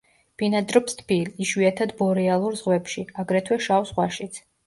[0.41, 4.43] ბინადრობს თბილ, იშვიათად ბორეალურ ზღვებში, აგრეთვე შავ ზღვაშიც.